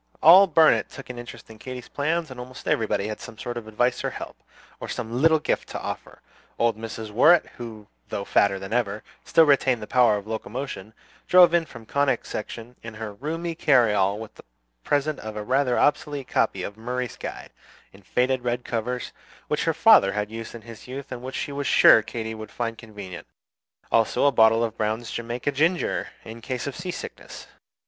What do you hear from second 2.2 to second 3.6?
and almost everybody had some sort